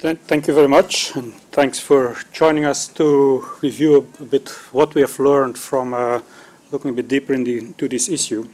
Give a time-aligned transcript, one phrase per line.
[0.00, 4.94] Th thank you very much, and thanks for joining us to review a bit what
[4.94, 6.20] we have learned from uh,
[6.72, 8.48] looking a bit deeper into this issue.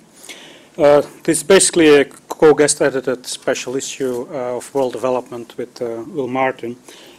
[0.76, 6.02] Uh, this is basically a co-guest edited special issue uh, of World Development with uh,
[6.08, 6.76] Will Martin,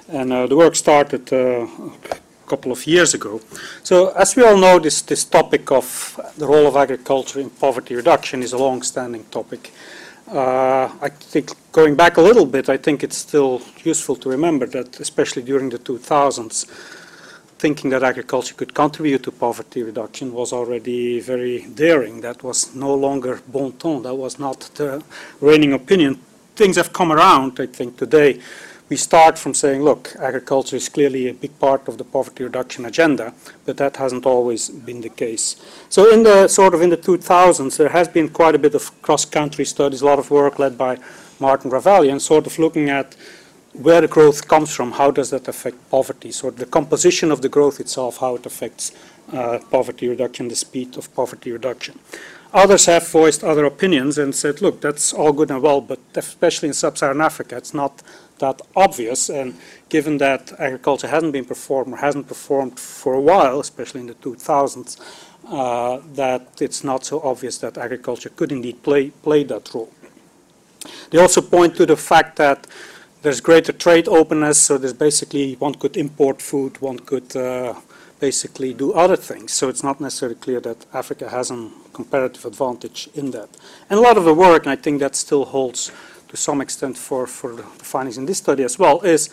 [0.09, 1.65] and uh, the work started uh,
[2.45, 3.39] a couple of years ago.
[3.83, 7.95] So, as we all know, this, this topic of the role of agriculture in poverty
[7.95, 9.71] reduction is a long-standing topic.
[10.27, 14.65] Uh, I think going back a little bit, I think it's still useful to remember
[14.67, 16.65] that, especially during the 2000s,
[17.57, 22.19] thinking that agriculture could contribute to poverty reduction was already very daring.
[22.21, 24.03] That was no longer bon ton.
[24.03, 25.01] That was not the
[25.39, 26.19] reigning opinion.
[26.57, 28.41] Things have come around, I think, today
[28.89, 32.85] we start from saying, look, agriculture is clearly a big part of the poverty reduction
[32.85, 33.33] agenda,
[33.65, 35.57] but that hasn't always been the case.
[35.89, 39.01] So in the sort of in the 2000s, there has been quite a bit of
[39.01, 40.97] cross-country studies, a lot of work led by
[41.39, 43.15] Martin Ravallion, sort of looking at
[43.73, 47.41] where the growth comes from, how does that affect poverty, sort of the composition of
[47.41, 48.91] the growth itself, how it affects
[49.33, 51.99] uh, poverty reduction, the speed of poverty reduction.
[52.53, 56.69] Others have voiced other opinions and said, look, that's all good and well, but especially
[56.69, 58.01] in sub-Saharan Africa, it's not
[58.39, 59.29] that obvious.
[59.29, 59.55] And
[59.89, 64.15] given that agriculture hasn't been performed or hasn't performed for a while, especially in the
[64.15, 64.99] 2000s,
[65.49, 69.91] uh, that it's not so obvious that agriculture could indeed play, play that role.
[71.09, 72.67] They also point to the fact that
[73.21, 77.73] there's greater trade openness, so there's basically one could import food, one could uh,
[78.19, 79.53] basically do other things.
[79.53, 83.49] So it's not necessarily clear that Africa has a comparative advantage in that.
[83.89, 85.91] And a lot of the work, and I think that still holds
[86.29, 89.29] to some extent for, for the findings in this study as well, is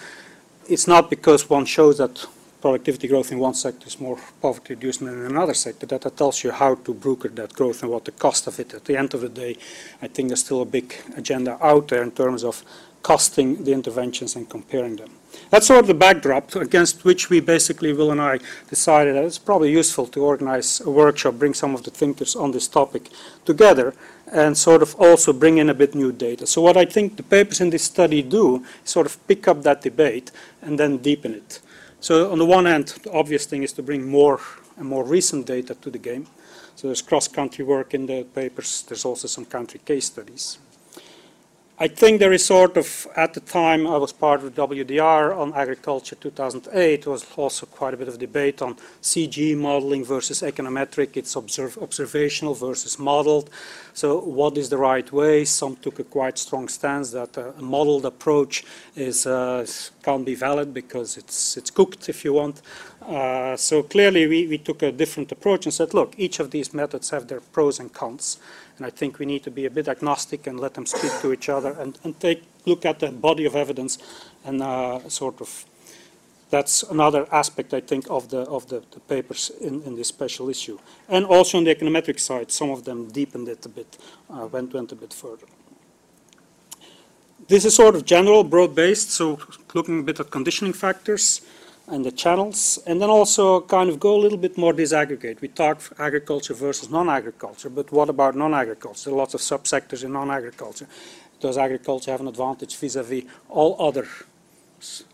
[0.68, 2.26] it's not because one shows that
[2.60, 6.16] productivity growth in one sector is more poverty reducing than in another sector, that, that
[6.16, 8.72] tells you how to broker that growth and what the cost of it.
[8.72, 9.58] At the end of the day,
[10.00, 12.64] I think there's still a big agenda out there in terms of
[13.02, 15.10] costing the interventions and comparing them.
[15.50, 18.38] That's sort of the backdrop against which we basically, Will and I,
[18.70, 22.52] decided that it's probably useful to organize a workshop, bring some of the thinkers on
[22.52, 23.10] this topic
[23.44, 23.92] together,
[24.32, 26.46] and sort of also bring in a bit new data.
[26.46, 29.62] So what I think the papers in this study do is sort of pick up
[29.62, 30.30] that debate
[30.62, 31.60] and then deepen it.
[32.00, 34.40] So on the one hand, the obvious thing is to bring more
[34.76, 36.26] and more recent data to the game.
[36.76, 38.82] So there's cross-country work in the papers.
[38.82, 40.58] There's also some country case studies.
[41.76, 45.52] I think there is sort of, at the time I was part of WDR on
[45.54, 51.16] agriculture 2008, was also quite a bit of debate on CGE modeling versus econometric.
[51.16, 53.50] It's observ observational versus modeled.
[53.92, 55.44] So what is the right way?
[55.44, 58.64] Some took a quite strong stance that a modeled approach
[58.94, 59.66] is, uh,
[60.04, 62.62] can't be valid because it's, it's cooked, if you want.
[63.06, 66.72] Uh, so clearly we, we took a different approach and said, look, each of these
[66.72, 68.38] methods have their pros and cons.
[68.76, 71.32] And I think we need to be a bit agnostic and let them speak to
[71.32, 73.98] each other and, and take look at the body of evidence
[74.44, 75.66] and uh, sort of
[76.50, 80.48] that's another aspect I think of the of the, the papers in, in this special
[80.48, 80.78] issue.
[81.08, 83.98] And also on the econometric side, some of them deepened it a bit,
[84.30, 85.46] uh, went went a bit further.
[87.48, 89.38] This is sort of general, broad-based, so
[89.74, 91.42] looking a bit at conditioning factors
[91.86, 95.40] and the channels, and then also kind of go a little bit more disaggregate.
[95.40, 99.10] We talk agriculture versus non-agriculture, but what about non-agriculture?
[99.10, 100.86] There are lots of subsectors in non-agriculture.
[101.40, 104.06] Does agriculture have an advantage vis-a-vis -vis all other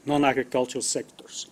[0.05, 1.49] non-agricultural sectors?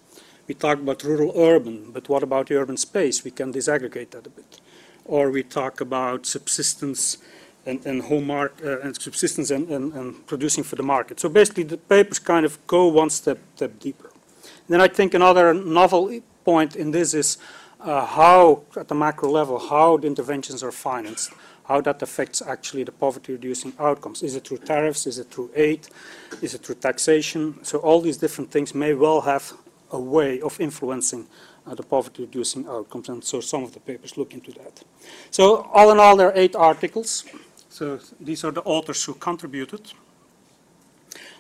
[0.47, 3.25] We talk about rural-urban, but what about the urban space?
[3.25, 4.61] We can disaggregate that a bit.
[5.05, 7.19] Or we talk about subsistence
[7.67, 11.21] and, and home mark, uh, and subsistence and, and, and producing for the market.
[11.21, 14.08] So basically, the papers kind of go one step, step deeper.
[14.69, 17.39] Then I think another novel point in this is
[17.81, 21.33] uh, how, at the macro level, how the interventions are financed,
[21.65, 24.23] how that affects actually the poverty reducing outcomes.
[24.23, 25.07] Is it through tariffs?
[25.07, 25.89] Is it through aid?
[26.43, 27.63] Is it through taxation?
[27.63, 29.53] So all these different things may well have
[29.91, 31.27] a way of influencing
[31.67, 34.83] uh, the poverty reducing outcomes, and so some of the papers look into that.
[35.31, 37.25] So all in all, there are eight articles.
[37.69, 39.93] So these are the authors who contributed.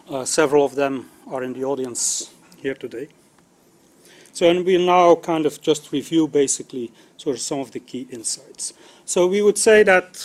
[0.09, 3.09] Uh, several of them are in the audience here today.
[4.39, 8.07] So and we'll now kind of just review basically sort of some of the key
[8.09, 8.73] insights.
[9.05, 10.17] So we would say that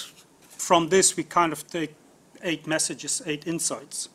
[0.49, 1.95] from this we kind of take
[2.43, 4.09] eight messages, eight insights.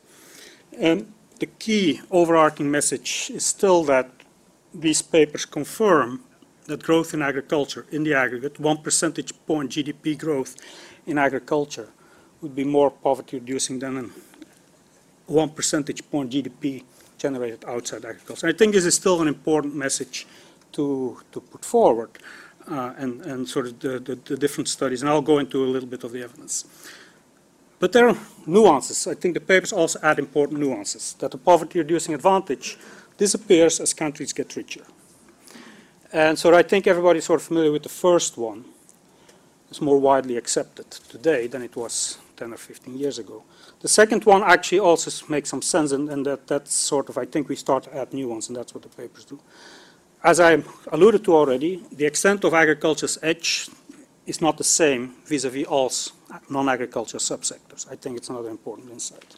[0.79, 4.09] And the key overarching message is still that
[4.73, 6.23] these papers confirm
[6.67, 10.55] that growth in agriculture in the aggregate, one percentage point GDP growth
[11.07, 11.89] in agriculture
[12.39, 14.11] would be more poverty reducing than
[15.25, 16.85] one percentage point GDP
[17.19, 18.47] generated outside agriculture.
[18.47, 20.25] I think this is still an important message
[20.71, 22.09] to, to put forward
[22.67, 25.67] uh, and, and sort of the, the, the, different studies, and I'll go into a
[25.67, 26.65] little bit of the evidence.
[27.79, 29.07] But there are nuances.
[29.07, 32.77] I think the papers also add important nuances, that the poverty-reducing advantage
[33.17, 34.85] disappears as countries get richer.
[36.11, 38.65] And so I think everybody's sort of familiar with the first one.
[39.69, 43.43] It's more widely accepted today than it was 10 or 15 years ago.
[43.81, 47.25] The second one actually also makes some sense, and, and that, that's sort of, I
[47.25, 49.39] think we start to add new ones, and that's what the papers do.
[50.23, 53.69] As I alluded to already, the extent of agriculture's edge
[54.25, 55.91] is not the same vis-à-vis -vis all
[56.49, 57.81] non-agricultural subsectors.
[57.93, 59.35] I think it's another important insight.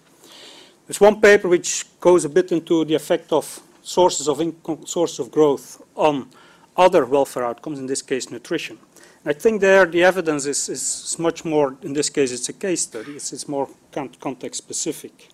[0.85, 5.19] There's one paper which goes a bit into the effect of sources of income, sources
[5.19, 6.27] of growth on
[6.75, 8.77] other welfare outcomes, in this case nutrition.
[9.23, 12.81] I think there the evidence is, is much more, in this case it's a case
[12.81, 15.29] study, it's, it's more context specific.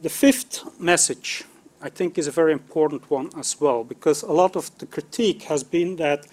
[0.00, 1.44] The fifth message
[1.82, 5.42] I think is a very important one as well because a lot of the critique
[5.42, 6.26] has been that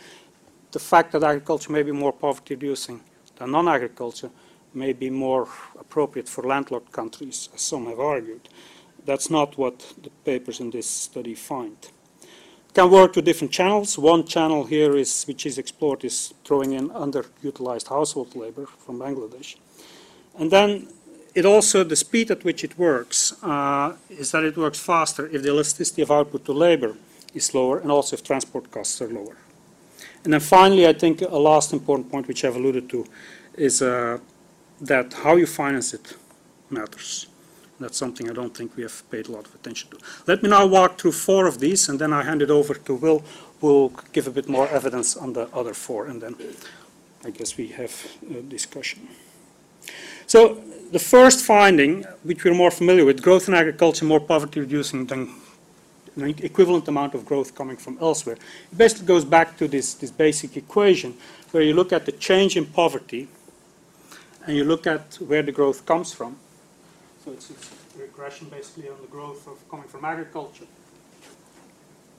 [0.71, 3.01] the fact that agriculture may be more poverty reducing
[3.35, 4.29] than non-agriculture
[4.73, 8.47] may be more appropriate for landlocked countries, as some have argued.
[9.05, 11.75] That's not what the papers in this study find
[12.73, 13.97] can work to different channels.
[13.97, 19.57] One channel here is, which is explored, is throwing in underutilized household labor from Bangladesh.
[20.37, 20.87] And then
[21.35, 25.43] it also, the speed at which it works, uh, is that it works faster if
[25.43, 26.95] the elasticity of output to labor
[27.33, 29.37] is lower and also if transport costs are lower.
[30.23, 33.05] And then finally, I think a last important point which I've alluded to
[33.55, 34.19] is uh,
[34.81, 36.15] that how you finance it
[36.69, 37.27] matters.
[37.81, 39.97] That's something I don't think we have paid a lot of attention to.
[40.27, 42.93] Let me now walk through four of these, and then I hand it over to
[42.93, 43.23] Will,
[43.59, 46.35] who will give a bit more evidence on the other four, and then
[47.25, 47.93] I guess we have
[48.29, 49.07] a discussion.
[50.27, 50.61] So
[50.91, 55.29] the first finding, which we're more familiar with, growth in agriculture more poverty reducing than
[56.15, 58.37] an equivalent amount of growth coming from elsewhere.
[58.71, 61.15] It basically goes back to this, this basic equation
[61.49, 63.27] where you look at the change in poverty
[64.45, 66.37] and you look at where the growth comes from
[67.23, 70.65] so it's, it's regression basically on the growth of coming from agriculture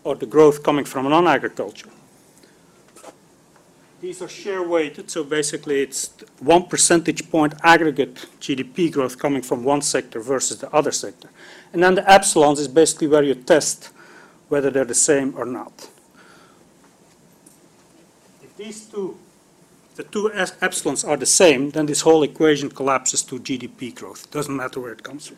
[0.05, 1.89] or the growth coming from non-agriculture.
[4.01, 9.63] These are share weighted, so basically it's one percentage point aggregate GDP growth coming from
[9.63, 11.31] one sector versus the other sector.
[11.73, 13.91] And then the epsilons is basically where you test
[14.49, 15.89] whether they're the same or not.
[18.43, 19.17] If these two
[19.95, 24.25] the two epsilons are the same, then this whole equation collapses to GDP growth.
[24.25, 25.37] It doesn't matter where it comes from.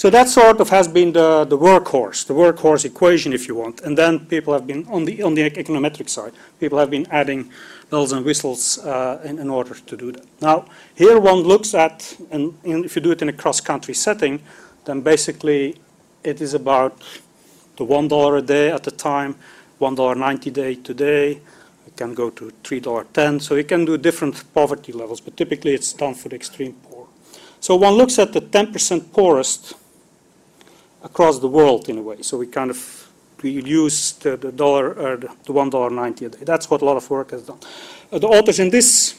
[0.00, 3.82] So that sort of has been the, the workhorse, the workhorse equation, if you want.
[3.82, 7.52] And then people have been, on the, on the econometric side, people have been adding
[7.90, 10.24] bells and whistles uh, in, in, order to do that.
[10.40, 10.64] Now,
[10.94, 14.40] here one looks at, and if you do it in a cross-country setting,
[14.86, 15.76] then basically
[16.24, 16.96] it is about
[17.76, 19.36] the $1 a day at the time,
[19.82, 21.42] $1.90 day today,
[21.90, 23.42] it can go to $3.10.
[23.42, 27.06] So you can do different poverty levels, but typically it's done for the extreme poor.
[27.60, 29.74] So one looks at the 10% poorest
[31.02, 32.22] across the world in a way.
[32.22, 33.08] So we kind of
[33.42, 36.38] we use the, the dollar or the, the $1.90 a day.
[36.44, 37.58] That's what a lot of work has done.
[38.12, 39.18] Uh, the authors in this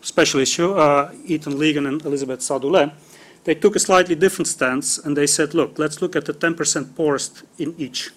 [0.00, 2.92] special issue, uh, Ethan Ligon and Elizabeth Sadoulet,
[3.44, 6.94] they took a slightly different stance and they said, look, let's look at the 10%
[6.94, 8.10] poorest in each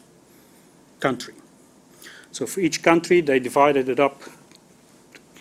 [1.00, 1.34] country.
[2.32, 4.22] So for each country, they divided it up,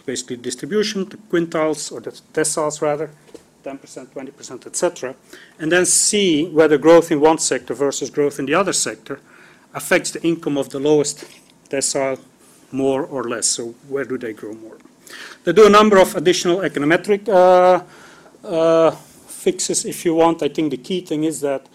[0.07, 3.11] basically distribution, the quintiles, or the deciles rather,
[3.65, 5.15] 10%, 20%, etc.,
[5.59, 9.21] and then see whether growth in one sector versus growth in the other sector
[9.75, 11.25] affects the income of the lowest
[11.69, 12.19] decile
[12.73, 13.47] more or less.
[13.47, 14.79] So where do they grow more?
[15.45, 17.83] They do a number of additional econometric uh,
[18.47, 20.43] uh, fixes if you want.
[20.43, 21.67] I think the key thing is that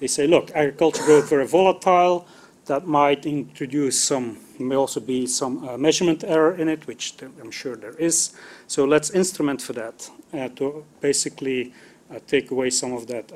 [0.00, 2.26] they say, look, agriculture growth very volatile.
[2.66, 7.50] That might introduce some may also be some uh, measurement error in it, which I'm
[7.50, 8.32] sure there is.
[8.66, 11.74] So let's instrument for that uh, to basically
[12.10, 13.32] uh, take away some of that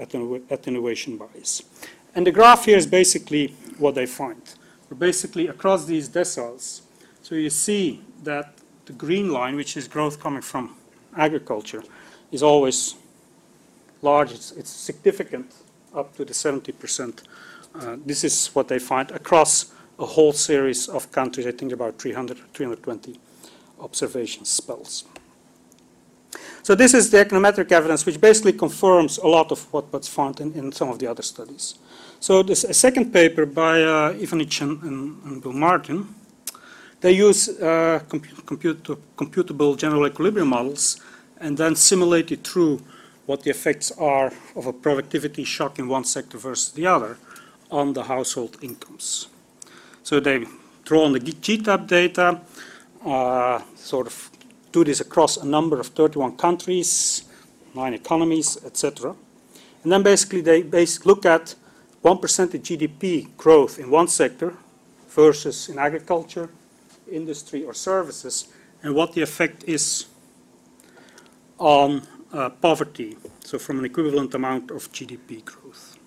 [0.51, 1.63] attenuation bias.
[2.15, 4.43] And the graph here is basically what they find.
[4.89, 6.83] We're basically across these deciles.
[7.23, 8.55] So you see that
[8.87, 10.77] the green line, which is growth coming from
[11.17, 11.83] agriculture,
[12.31, 12.95] is always
[14.03, 14.33] large.
[14.33, 15.55] It's, it's significant
[15.95, 17.23] up to the 70%.
[17.75, 21.99] Uh, this is what they find across a whole series of countries, I think about
[21.99, 23.19] 300 320
[23.81, 25.05] observation spells.
[26.63, 30.41] So this is the econometric evidence, which basically confirms a lot of what, was found
[30.41, 31.77] in, in some of the other studies.
[32.19, 36.13] So this a second paper by uh, Ivanic and, and, and, Bill Martin,
[37.01, 38.83] they use uh, comput
[39.17, 41.01] computable general equilibrium models
[41.39, 42.81] and then simulate it through
[43.27, 47.17] what the effects are of a productivity shock in one sector versus the other
[47.71, 49.29] on the household incomes.
[50.07, 50.45] So they
[50.85, 52.41] draw on the GTAP data,
[53.05, 54.31] uh, sort of
[54.71, 57.25] do this across a number of 31 countries,
[57.75, 59.17] nine economies, etc.
[59.83, 61.57] And then basically they look at
[62.05, 64.55] 1% of GDP growth in one sector
[65.09, 66.51] versus in agriculture,
[67.11, 68.47] industry, or services,
[68.85, 70.07] and what the effect is
[71.59, 75.99] on uh, poverty, so from an equivalent amount of GDP growth.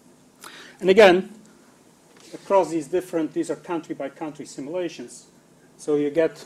[0.79, 1.33] And again,
[2.33, 5.27] across these different, these are country by country simulations,
[5.77, 6.45] so you get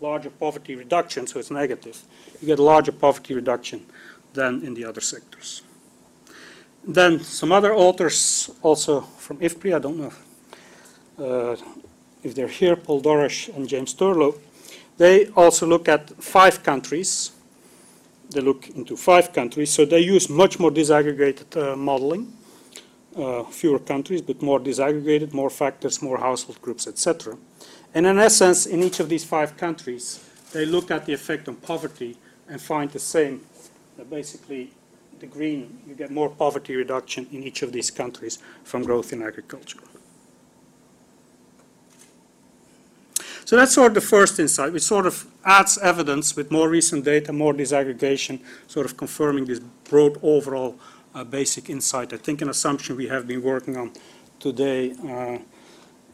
[0.00, 2.02] larger poverty reduction, so it's negative.
[2.40, 3.86] You get larger poverty reduction
[4.34, 5.62] than in the other sectors.
[6.84, 10.12] Then some other authors, also from IFPRI, I don't know
[11.18, 11.56] uh,
[12.22, 14.38] if they're here, Paul Dorosh and James Thurlow,
[14.98, 17.32] they also look at five countries.
[18.30, 22.32] They look into five countries, so they use much more disaggregated uh, modeling.
[23.14, 27.36] Uh, fewer countries, but more disaggregated, more factors, more household groups, etc.
[27.94, 30.18] And in essence, in each of these five countries,
[30.54, 32.16] they look at the effect on poverty
[32.48, 33.42] and find the same.
[34.00, 34.70] Uh, basically,
[35.20, 39.22] the green, you get more poverty reduction in each of these countries from growth in
[39.22, 39.80] agriculture.
[43.44, 47.04] So that's sort of the first insight, which sort of adds evidence with more recent
[47.04, 50.78] data, more disaggregation, sort of confirming this broad overall
[51.14, 52.12] uh, basic insight.
[52.12, 53.92] I think an assumption we have been working on
[54.40, 55.38] today, uh,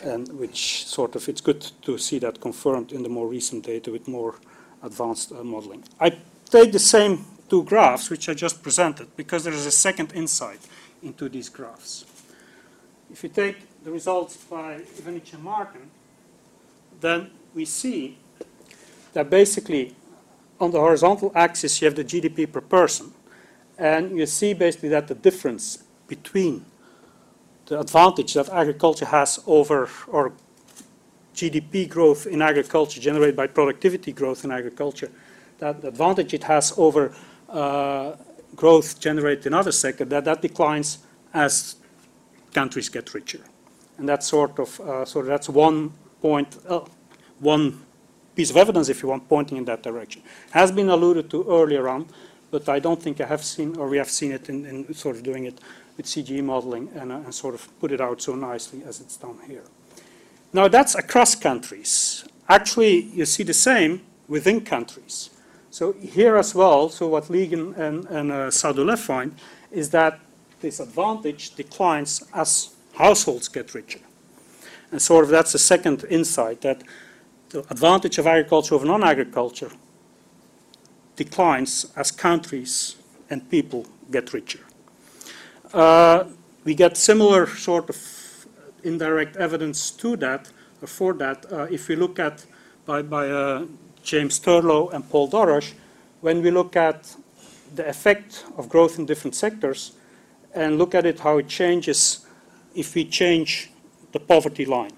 [0.00, 3.90] and which sort of, it's good to see that confirmed in the more recent data
[3.90, 4.36] with more
[4.82, 5.82] advanced uh, modeling.
[6.00, 6.18] I
[6.50, 10.60] take the same two graphs, which I just presented, because there is a second insight
[11.02, 12.04] into these graphs.
[13.10, 15.90] If you take the results by Ivanic and Martin,
[17.00, 18.18] then we see
[19.12, 19.94] that basically
[20.60, 23.12] on the horizontal axis you have the GDP per person,
[23.78, 26.64] and you see basically that the difference between
[27.66, 30.32] the advantage that agriculture has over or
[31.34, 35.10] GDP growth in agriculture generated by productivity growth in agriculture,
[35.58, 37.14] that advantage it has over
[37.48, 38.12] uh,
[38.56, 40.98] growth generated in other sectors, that that declines
[41.32, 41.76] as
[42.52, 43.40] countries get richer.
[43.98, 46.80] And that's sort of, uh, so that's one point, uh,
[47.38, 47.80] one
[48.34, 50.22] piece of evidence, if you want, pointing in that direction.
[50.50, 52.06] Has been alluded to earlier on,
[52.50, 55.16] but I don't think I have seen, or we have seen it in, in sort
[55.16, 55.60] of doing it
[55.96, 59.16] with CGE modeling and, uh, and, sort of put it out so nicely as it's
[59.16, 59.64] done here.
[60.52, 62.24] Now that's across countries.
[62.48, 65.30] Actually, you see the same within countries.
[65.70, 69.34] So here as well, so what Ligon and, and uh, find
[69.70, 70.20] is that
[70.60, 74.00] this advantage declines as households get richer.
[74.90, 76.82] And sort of that's the second insight, that
[77.50, 79.70] the advantage of agriculture over non-agriculture
[81.18, 82.96] declines as countries
[83.28, 84.60] and people get richer.
[85.74, 86.24] Uh,
[86.64, 87.96] we get similar sort of
[88.84, 92.46] indirect evidence to that, or for that, uh, if we look at
[92.86, 93.66] by, by uh,
[94.02, 95.72] James Thurlow and Paul Dorosh,
[96.22, 97.16] when we look at
[97.74, 99.92] the effect of growth in different sectors
[100.54, 102.26] and look at it how it changes
[102.74, 103.70] if we change
[104.12, 104.92] the poverty line.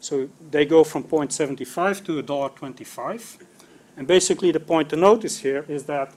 [0.00, 3.38] So they go from 0.75 to $1.25.
[3.96, 6.12] And basically the point to notice here is that,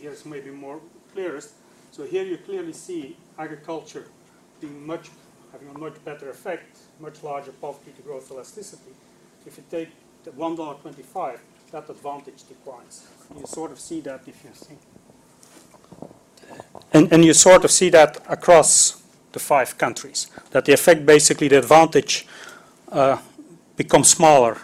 [0.00, 0.80] here's maybe more
[1.12, 1.52] clearest,
[1.90, 4.06] so here you clearly see agriculture
[4.60, 5.10] being much,
[5.52, 8.92] having a much better effect, much larger poverty to growth elasticity.
[9.46, 9.90] If you take
[10.24, 11.38] the $1.25,
[11.72, 13.06] that advantage declines.
[13.36, 14.76] You sort of see that if you see.
[16.92, 21.48] And, and you sort of see that across the five countries, that the effect basically,
[21.48, 22.26] the advantage
[22.90, 23.18] uh,
[23.76, 24.58] becomes smaller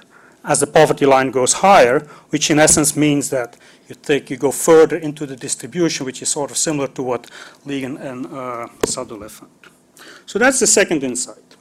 [0.44, 3.56] as the poverty line goes higher, which in essence means that
[3.88, 7.30] you take you go further into the distribution, which is sort of similar to what
[7.66, 9.50] Ligon and uh, found.
[10.26, 11.56] So that's the second insight.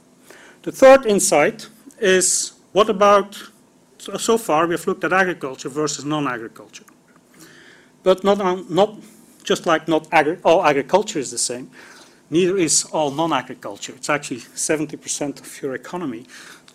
[0.62, 1.68] The third insight
[2.00, 3.42] is what about
[3.98, 6.84] so, far we have looked at agriculture versus non-agriculture,
[8.02, 8.94] but not not
[9.42, 11.70] just like not agri all agriculture is the same.
[12.30, 13.94] Neither is all non-agriculture.
[13.96, 16.26] It's actually 70% of your economy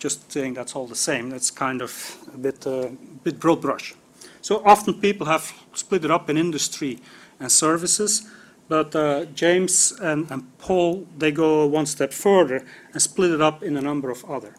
[0.04, 1.90] just saying that's all the same, that's kind of
[2.34, 2.88] a bit, uh,
[3.22, 3.94] bit broad brush.
[4.42, 6.98] So often people have split it up in industry
[7.40, 8.28] and services,
[8.68, 13.62] but uh, James and, and, Paul, they go one step further and split it up
[13.62, 14.54] in a number of other.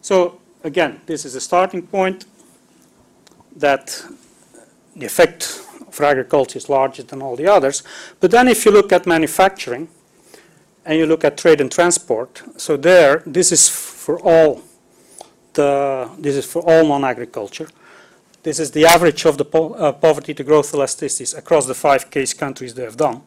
[0.00, 2.24] So again, this is a starting point
[3.54, 4.02] that
[4.94, 5.42] the effect
[5.90, 7.82] for agriculture is larger than all the others.
[8.20, 9.88] But then if you look at manufacturing
[10.86, 14.62] and you look at trade and transport, so there, this is for all
[15.58, 17.68] uh, this is for all non-agriculture.
[18.42, 22.10] This is the average of the po uh, poverty to growth elasticities across the five
[22.10, 23.22] case countries they have done.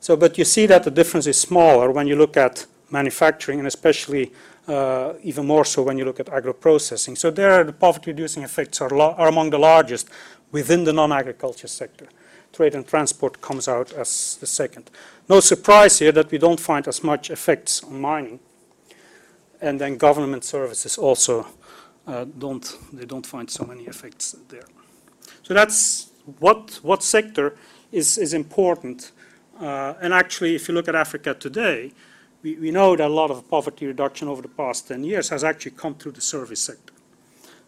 [0.00, 3.66] So, but you see that the difference is smaller when you look at manufacturing and
[3.66, 4.32] especially
[4.68, 7.16] uh, even more so when you look at agro-processing.
[7.16, 10.08] So there, the poverty-reducing effects are, are among the largest
[10.52, 12.06] within the non-agriculture sector.
[12.52, 14.90] Trade and transport comes out as the second.
[15.28, 18.38] No surprise here that we don't find as much effects on mining.
[19.60, 21.46] And then government services also
[22.06, 24.66] uh, don't, they don't find so many effects there.
[25.42, 27.56] So that's what, what sector
[27.92, 29.12] is, is important.
[29.60, 31.92] Uh, and actually, if you look at Africa today,
[32.42, 35.44] we, we know that a lot of poverty reduction over the past 10 years has
[35.44, 36.92] actually come through the service sector.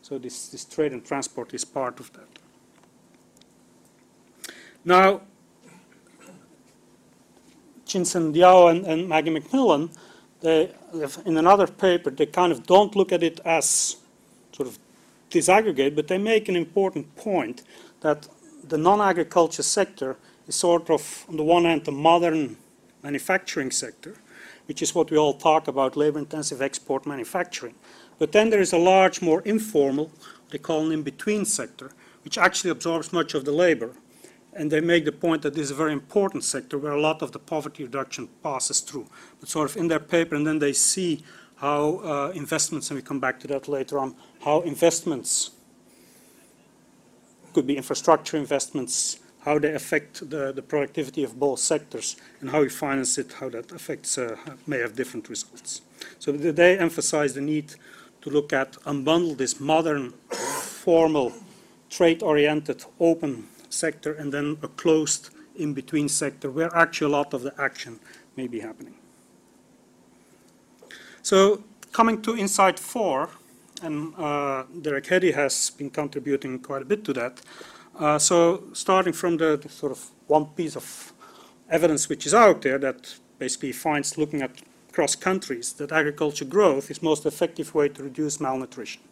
[0.03, 2.29] So this, this trade and transport is part of that.
[4.85, 5.23] Now,
[7.87, 9.91] Xinshen Diao and, and Maggie McMillan,
[10.47, 13.97] in another paper, they kind of don't look at it as
[14.53, 14.79] sort of
[15.31, 17.63] disaggregate, but they make an important point
[18.01, 18.29] that
[18.69, 22.57] the non-agriculture sector is sort of, on the one hand, the modern
[23.03, 24.17] manufacturing sector,
[24.67, 27.75] which is what we all talk about, labor-intensive export manufacturing.
[28.19, 30.11] But then there is a large, more informal,
[30.51, 31.93] they call an in-between sector,
[32.25, 33.93] which actually absorbs much of the labor.
[34.57, 37.21] And they make the point that this is a very important sector where a lot
[37.21, 39.07] of the poverty reduction passes through.
[39.39, 41.23] But sort of in their paper, and then they see
[41.57, 45.51] how uh, investments, and we come back to that later on, how investments
[47.53, 52.61] could be infrastructure investments, how they affect the, the productivity of both sectors, and how
[52.61, 54.37] we finance it, how that affects, uh,
[54.67, 55.83] may have different results.
[56.19, 57.75] So they emphasize the need
[58.23, 61.33] to look at, unbundle this modern, formal,
[61.91, 67.55] trade-oriented, open sector, and then a closed in-between sector where actually a lot of the
[67.59, 67.99] action
[68.37, 68.95] may be happening.
[71.23, 73.31] So coming to Insight 4,
[73.83, 77.41] and uh, Derek Headey has been contributing quite a bit to that.
[77.99, 81.13] Uh, so starting from the, the, sort of one piece of
[81.71, 84.51] evidence which is out there that basically finds looking at
[84.93, 89.03] cross countries that agriculture growth is most effective way to reduce malnutrition,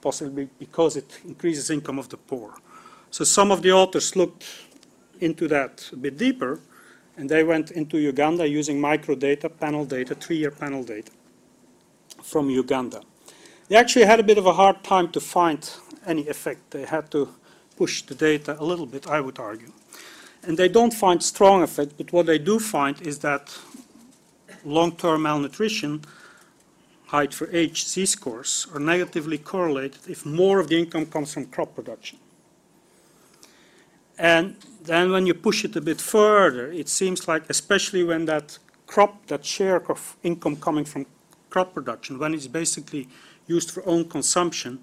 [0.00, 2.54] possibly because it increases income of the poor.
[3.16, 4.44] So some of the authors looked
[5.20, 6.60] into that a bit deeper,
[7.16, 11.10] and they went into Uganda using microdata, panel data, three-year panel data
[12.22, 13.00] from Uganda.
[13.68, 15.66] They actually had a bit of a hard time to find
[16.04, 16.72] any effect.
[16.72, 17.34] They had to
[17.78, 19.72] push the data a little bit, I would argue.
[20.42, 23.58] And they don't find strong effect, but what they do find is that
[24.62, 26.02] long-term malnutrition,
[27.06, 31.74] height for age, z-scores, are negatively correlated if more of the income comes from crop
[31.74, 32.18] production.
[34.18, 38.58] And then when you push it a bit further, it seems like, especially when that
[38.86, 41.06] crop, that share of income coming from
[41.50, 43.08] crop production, when it's basically
[43.46, 44.80] used for own consumption.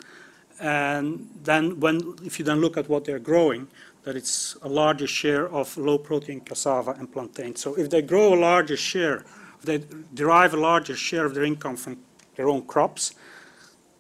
[0.60, 3.68] And then when, if you then look at what they're growing,
[4.04, 7.56] that it's a larger share of low protein cassava and plantain.
[7.56, 9.26] So if they grow a larger share,
[9.64, 11.98] they derive a larger share of their income from
[12.36, 13.16] their own crops,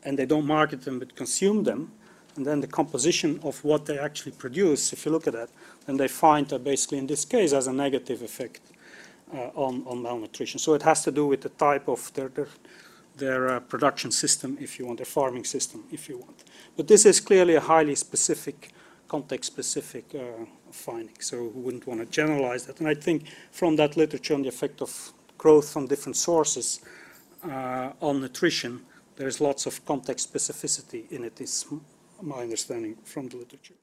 [0.03, 1.91] and they don't market them but consume them,
[2.35, 5.49] and then the composition of what they actually produce, if you look at that,
[5.85, 8.61] then they find that basically in this case has a negative effect
[9.33, 10.59] uh, on, on malnutrition.
[10.59, 12.47] So it has to do with the type of their, their
[13.15, 16.43] their uh, production system, if you want, their farming system, if you want.
[16.75, 18.71] But this is clearly a highly specific,
[19.07, 22.79] context-specific uh, finding, so we wouldn't want to generalize that.
[22.79, 26.81] And I think from that literature on the effect of growth from different sources
[27.43, 28.81] uh, on nutrition,
[29.15, 31.65] there's lots of context specificity in it, is
[32.23, 33.75] my understanding from the literature.